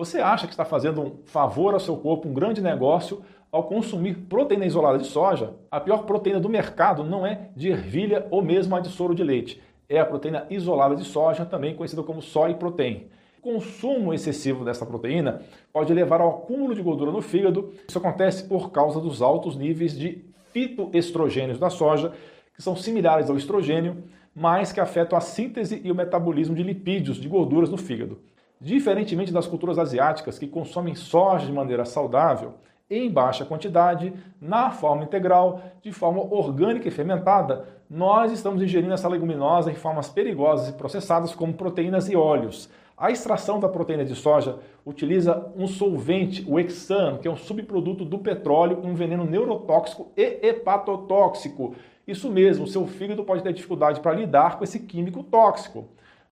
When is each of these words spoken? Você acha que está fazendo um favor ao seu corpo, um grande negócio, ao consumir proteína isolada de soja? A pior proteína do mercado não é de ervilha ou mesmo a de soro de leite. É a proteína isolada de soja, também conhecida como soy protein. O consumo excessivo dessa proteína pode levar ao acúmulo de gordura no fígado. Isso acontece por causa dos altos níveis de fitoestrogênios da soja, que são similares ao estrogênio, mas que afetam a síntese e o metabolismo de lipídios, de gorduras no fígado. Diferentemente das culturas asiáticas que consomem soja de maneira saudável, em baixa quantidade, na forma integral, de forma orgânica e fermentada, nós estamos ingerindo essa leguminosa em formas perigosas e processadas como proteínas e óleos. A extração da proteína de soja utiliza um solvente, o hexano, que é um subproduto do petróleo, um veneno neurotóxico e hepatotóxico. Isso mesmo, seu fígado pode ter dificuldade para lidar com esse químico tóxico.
Você 0.00 0.18
acha 0.18 0.46
que 0.46 0.54
está 0.54 0.64
fazendo 0.64 1.02
um 1.02 1.12
favor 1.26 1.74
ao 1.74 1.78
seu 1.78 1.94
corpo, 1.94 2.26
um 2.26 2.32
grande 2.32 2.62
negócio, 2.62 3.20
ao 3.52 3.64
consumir 3.64 4.14
proteína 4.30 4.64
isolada 4.64 4.96
de 4.96 5.06
soja? 5.06 5.52
A 5.70 5.78
pior 5.78 6.04
proteína 6.04 6.40
do 6.40 6.48
mercado 6.48 7.04
não 7.04 7.26
é 7.26 7.50
de 7.54 7.68
ervilha 7.68 8.26
ou 8.30 8.40
mesmo 8.40 8.74
a 8.74 8.80
de 8.80 8.88
soro 8.88 9.14
de 9.14 9.22
leite. 9.22 9.60
É 9.90 10.00
a 10.00 10.06
proteína 10.06 10.46
isolada 10.48 10.96
de 10.96 11.04
soja, 11.04 11.44
também 11.44 11.76
conhecida 11.76 12.02
como 12.02 12.22
soy 12.22 12.54
protein. 12.54 13.08
O 13.40 13.42
consumo 13.42 14.14
excessivo 14.14 14.64
dessa 14.64 14.86
proteína 14.86 15.42
pode 15.70 15.92
levar 15.92 16.22
ao 16.22 16.30
acúmulo 16.30 16.74
de 16.74 16.80
gordura 16.80 17.12
no 17.12 17.20
fígado. 17.20 17.70
Isso 17.86 17.98
acontece 17.98 18.44
por 18.44 18.70
causa 18.70 19.00
dos 19.00 19.20
altos 19.20 19.54
níveis 19.54 19.94
de 19.94 20.24
fitoestrogênios 20.50 21.58
da 21.58 21.68
soja, 21.68 22.10
que 22.56 22.62
são 22.62 22.74
similares 22.74 23.28
ao 23.28 23.36
estrogênio, 23.36 24.02
mas 24.34 24.72
que 24.72 24.80
afetam 24.80 25.18
a 25.18 25.20
síntese 25.20 25.78
e 25.84 25.92
o 25.92 25.94
metabolismo 25.94 26.54
de 26.54 26.62
lipídios, 26.62 27.18
de 27.18 27.28
gorduras 27.28 27.68
no 27.68 27.76
fígado. 27.76 28.18
Diferentemente 28.60 29.32
das 29.32 29.46
culturas 29.46 29.78
asiáticas 29.78 30.38
que 30.38 30.46
consomem 30.46 30.94
soja 30.94 31.46
de 31.46 31.52
maneira 31.52 31.86
saudável, 31.86 32.54
em 32.90 33.10
baixa 33.10 33.44
quantidade, 33.44 34.12
na 34.38 34.70
forma 34.70 35.04
integral, 35.04 35.62
de 35.80 35.90
forma 35.92 36.20
orgânica 36.20 36.86
e 36.86 36.90
fermentada, 36.90 37.64
nós 37.88 38.30
estamos 38.32 38.62
ingerindo 38.62 38.92
essa 38.92 39.08
leguminosa 39.08 39.70
em 39.70 39.74
formas 39.74 40.10
perigosas 40.10 40.68
e 40.68 40.72
processadas 40.74 41.34
como 41.34 41.54
proteínas 41.54 42.10
e 42.10 42.16
óleos. 42.16 42.68
A 42.98 43.10
extração 43.10 43.58
da 43.58 43.68
proteína 43.68 44.04
de 44.04 44.14
soja 44.14 44.58
utiliza 44.84 45.50
um 45.56 45.66
solvente, 45.66 46.44
o 46.46 46.60
hexano, 46.60 47.18
que 47.18 47.26
é 47.26 47.30
um 47.30 47.36
subproduto 47.36 48.04
do 48.04 48.18
petróleo, 48.18 48.80
um 48.84 48.94
veneno 48.94 49.24
neurotóxico 49.24 50.08
e 50.14 50.38
hepatotóxico. 50.46 51.74
Isso 52.06 52.28
mesmo, 52.28 52.66
seu 52.66 52.86
fígado 52.86 53.24
pode 53.24 53.42
ter 53.42 53.54
dificuldade 53.54 54.00
para 54.00 54.12
lidar 54.12 54.58
com 54.58 54.64
esse 54.64 54.80
químico 54.80 55.22
tóxico. 55.22 55.88